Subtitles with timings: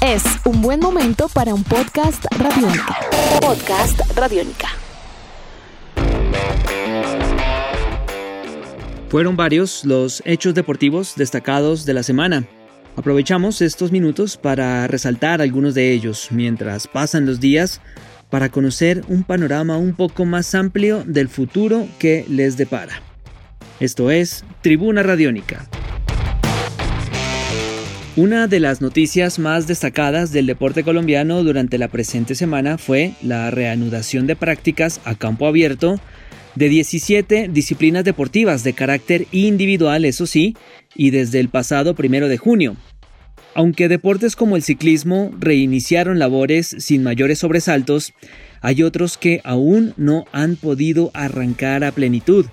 [0.00, 2.96] Es un buen momento para un podcast radiónica.
[3.40, 4.68] Podcast radiónica.
[9.08, 12.46] Fueron varios los hechos deportivos destacados de la semana.
[12.96, 17.80] Aprovechamos estos minutos para resaltar algunos de ellos mientras pasan los días
[18.30, 23.02] para conocer un panorama un poco más amplio del futuro que les depara.
[23.80, 25.68] Esto es Tribuna Radiónica.
[28.16, 33.50] Una de las noticias más destacadas del deporte colombiano durante la presente semana fue la
[33.50, 35.98] reanudación de prácticas a campo abierto
[36.54, 40.56] de 17 disciplinas deportivas de carácter individual, eso sí,
[40.94, 42.76] y desde el pasado primero de junio.
[43.52, 48.12] Aunque deportes como el ciclismo reiniciaron labores sin mayores sobresaltos,
[48.60, 52.46] hay otros que aún no han podido arrancar a plenitud.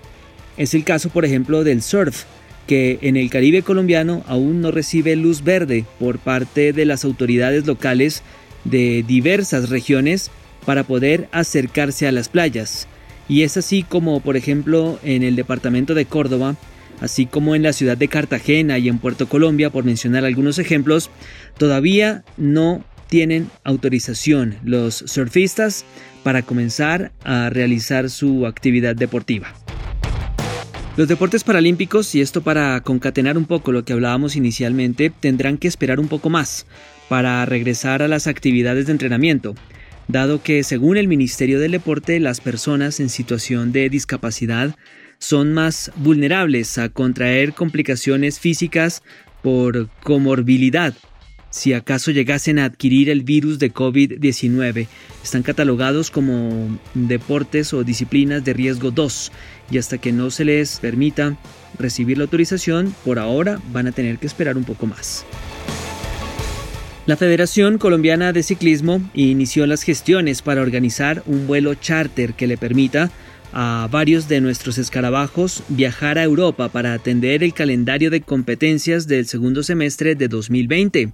[0.56, 2.24] Es el caso, por ejemplo, del surf,
[2.66, 7.66] que en el Caribe colombiano aún no recibe luz verde por parte de las autoridades
[7.66, 8.22] locales
[8.64, 10.30] de diversas regiones
[10.64, 12.86] para poder acercarse a las playas.
[13.28, 16.56] Y es así como, por ejemplo, en el departamento de Córdoba,
[17.00, 21.10] así como en la ciudad de Cartagena y en Puerto Colombia, por mencionar algunos ejemplos,
[21.58, 25.84] todavía no tienen autorización los surfistas
[26.22, 29.52] para comenzar a realizar su actividad deportiva.
[30.96, 35.68] Los deportes paralímpicos, y esto para concatenar un poco lo que hablábamos inicialmente, tendrán que
[35.68, 36.66] esperar un poco más
[37.08, 39.54] para regresar a las actividades de entrenamiento
[40.08, 44.74] dado que según el Ministerio del Deporte las personas en situación de discapacidad
[45.18, 49.02] son más vulnerables a contraer complicaciones físicas
[49.42, 50.94] por comorbilidad.
[51.52, 54.86] Si acaso llegasen a adquirir el virus de COVID-19,
[55.22, 59.30] están catalogados como deportes o disciplinas de riesgo 2
[59.70, 61.36] y hasta que no se les permita
[61.78, 65.26] recibir la autorización, por ahora van a tener que esperar un poco más.
[67.04, 72.56] La Federación Colombiana de Ciclismo inició las gestiones para organizar un vuelo charter que le
[72.56, 73.10] permita
[73.52, 79.26] a varios de nuestros escarabajos viajar a Europa para atender el calendario de competencias del
[79.26, 81.12] segundo semestre de 2020.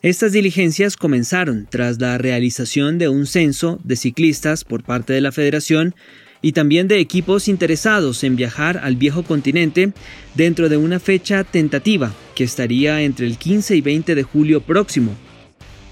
[0.00, 5.32] Estas diligencias comenzaron tras la realización de un censo de ciclistas por parte de la
[5.32, 5.96] Federación
[6.40, 9.92] y también de equipos interesados en viajar al viejo continente
[10.36, 15.16] dentro de una fecha tentativa que estaría entre el 15 y 20 de julio próximo.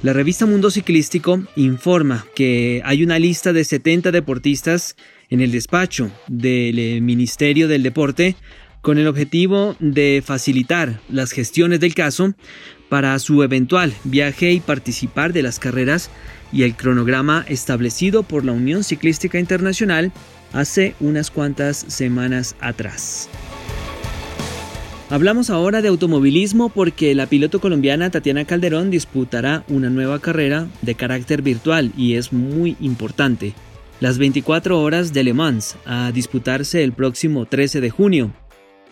[0.04, 4.94] La revista Mundo Ciclístico informa que hay una lista de 70 deportistas
[5.30, 8.36] en el despacho del eh, Ministerio del Deporte
[8.86, 12.34] con el objetivo de facilitar las gestiones del caso
[12.88, 16.08] para su eventual viaje y participar de las carreras
[16.52, 20.12] y el cronograma establecido por la Unión Ciclística Internacional
[20.52, 23.28] hace unas cuantas semanas atrás.
[25.10, 30.94] Hablamos ahora de automovilismo porque la piloto colombiana Tatiana Calderón disputará una nueva carrera de
[30.94, 33.52] carácter virtual y es muy importante.
[33.98, 38.45] Las 24 horas de Le Mans a disputarse el próximo 13 de junio.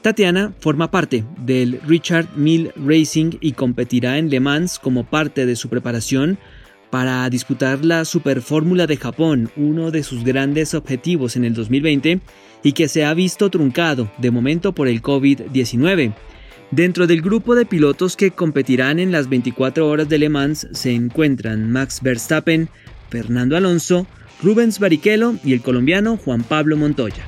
[0.04, 5.56] Tatiana forma parte del Richard Mill Racing y competirá en Le Mans como parte de
[5.56, 6.36] su preparación
[6.90, 12.20] para disputar la Superfórmula de Japón, uno de sus grandes objetivos en el 2020
[12.62, 16.12] y que se ha visto truncado de momento por el COVID-19.
[16.70, 20.92] Dentro del grupo de pilotos que competirán en las 24 horas de Le Mans se
[20.92, 22.68] encuentran Max Verstappen,
[23.08, 24.06] Fernando Alonso,
[24.42, 27.24] Rubens Barrichello y el colombiano Juan Pablo Montoya.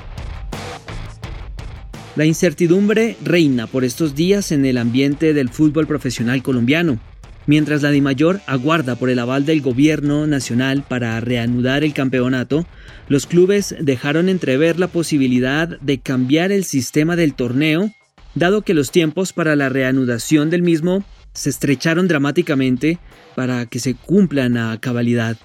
[2.16, 6.98] La incertidumbre reina por estos días en el ambiente del fútbol profesional colombiano.
[7.46, 12.66] Mientras la DIMAYOR aguarda por el aval del gobierno nacional para reanudar el campeonato,
[13.08, 17.92] los clubes dejaron entrever la posibilidad de cambiar el sistema del torneo,
[18.34, 21.04] dado que los tiempos para la reanudación del mismo
[21.34, 22.98] se estrecharon dramáticamente
[23.34, 25.36] para que se cumplan a cabalidad.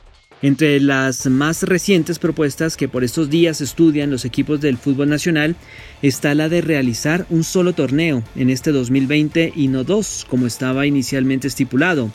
[0.44, 5.56] Entre las más recientes propuestas que por estos días estudian los equipos del fútbol nacional
[6.02, 10.88] está la de realizar un solo torneo en este 2020 y no dos, como estaba
[10.88, 12.10] inicialmente estipulado.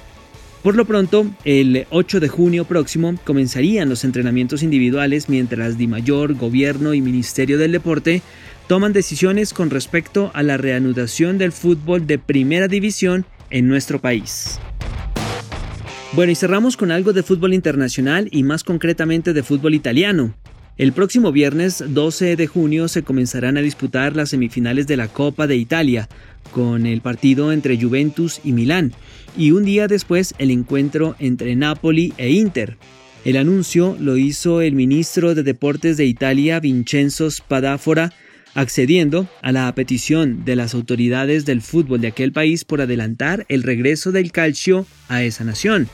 [0.64, 6.94] Por lo pronto, el 8 de junio próximo comenzarían los entrenamientos individuales mientras Mayor, Gobierno
[6.94, 8.22] y Ministerio del Deporte
[8.66, 14.58] toman decisiones con respecto a la reanudación del fútbol de primera división en nuestro país.
[16.16, 20.34] Bueno, y cerramos con algo de fútbol internacional y más concretamente de fútbol italiano.
[20.78, 25.46] El próximo viernes 12 de junio se comenzarán a disputar las semifinales de la Copa
[25.46, 26.08] de Italia,
[26.52, 28.94] con el partido entre Juventus y Milán,
[29.36, 32.78] y un día después el encuentro entre Napoli e Inter.
[33.26, 38.14] El anuncio lo hizo el ministro de Deportes de Italia, Vincenzo Spadafora,
[38.54, 43.62] accediendo a la petición de las autoridades del fútbol de aquel país por adelantar el
[43.62, 45.90] regreso del calcio a esa nación.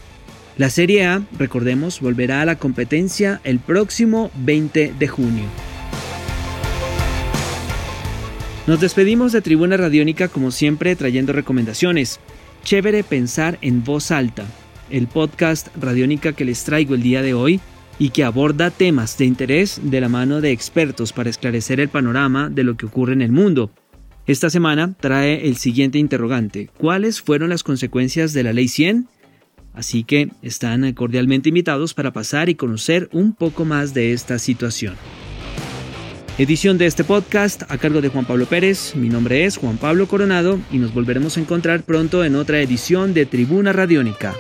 [0.59, 5.45] La Serie A, recordemos, volverá a la competencia el próximo 20 de junio.
[8.67, 12.21] Nos despedimos de Tribuna Radiónica como siempre trayendo recomendaciones.
[12.65, 14.45] Chévere pensar en voz alta,
[14.91, 17.59] el podcast Radiónica que les traigo el día de hoy
[17.99, 22.51] y que aborda temas de interés de la mano de expertos para esclarecer el panorama
[22.51, 23.71] de lo que ocurre en el mundo.
[24.27, 26.69] Esta semana trae el siguiente interrogante.
[26.77, 29.09] ¿Cuáles fueron las consecuencias de la Ley 100?
[29.75, 34.97] Así que están cordialmente invitados para pasar y conocer un poco más de esta situación.
[36.39, 38.95] Edición de este podcast a cargo de Juan Pablo Pérez.
[38.97, 43.13] Mi nombre es Juan Pablo Coronado y nos volveremos a encontrar pronto en otra edición
[43.13, 44.35] de Tribuna Radiónica.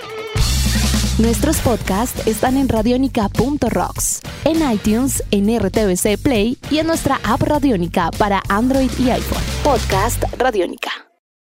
[1.18, 8.10] Nuestros podcasts están en radionica.rocks, en iTunes, en RTVC Play y en nuestra app Radionica
[8.16, 9.42] para Android y iPhone.
[9.62, 11.11] Podcast Radionica.